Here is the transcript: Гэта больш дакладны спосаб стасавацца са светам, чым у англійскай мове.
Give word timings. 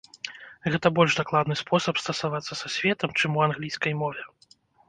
Гэта 0.75 0.87
больш 0.99 1.17
дакладны 1.19 1.57
спосаб 1.61 2.01
стасавацца 2.05 2.53
са 2.63 2.67
светам, 2.77 3.09
чым 3.21 3.31
у 3.41 3.47
англійскай 3.49 3.93
мове. 4.05 4.23